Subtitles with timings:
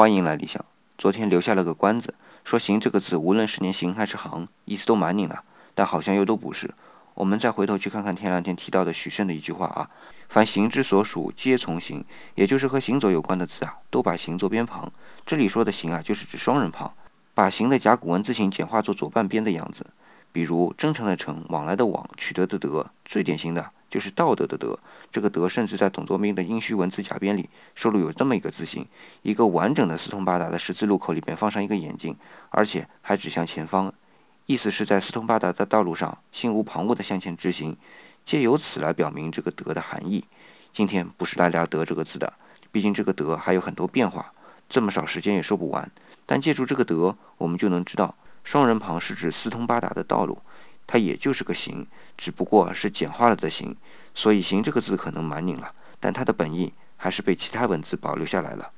[0.00, 0.64] 欢迎来理想。
[0.96, 6.72] 昨天留下了个关子，说“行”这个字，无论是念“行”还是“行”，意思都蛮拧的，但好像又都不是。
[7.12, 9.90] 我们再回头去看看前两天提到的许慎的一句话啊
[10.30, 12.02] ：“凡行之所属，皆从行。”
[12.34, 14.90] 也就是和行走有关的字啊，都把“行”做边旁。
[15.26, 16.90] 这里说的“行”啊，就是指双人旁，
[17.34, 19.84] 把“行”的甲骨文字形简化做左半边的样子。
[20.32, 23.70] 比如真诚的“诚”，往来的“往”，取得的“得”，最典型的。
[23.90, 24.78] 就是道德的德，
[25.10, 28.86] 这个德甚至在董作宾的殷墟文字甲编里收录有这么一个字形，
[29.22, 32.16] 一个完整的四通八达的十字路口里边放上一个眼睛，
[32.50, 33.92] 而且还指向前方，
[34.46, 37.76] 意思是在四通八达的道路上心无旁骛地向前直行，
[38.24, 40.24] 借由此来表明这个德的含义。
[40.72, 42.32] 今天不是来聊德这个字的，
[42.70, 44.32] 毕竟这个德还有很多变化，
[44.68, 45.90] 这么少时间也说不完。
[46.24, 48.14] 但借助这个德，我们就能知道
[48.44, 50.38] 双人旁是指四通八达的道路。
[50.92, 51.86] 它也就是个形，
[52.16, 53.76] 只不过是简化了的形，
[54.12, 58.68] 所以“形”这个字可能蛮拧了，但它的本意还是被其他文字保留下来了。